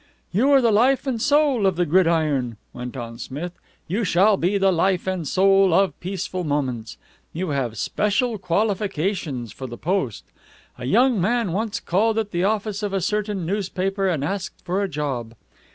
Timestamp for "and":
1.05-1.21, 5.05-5.27, 14.07-14.23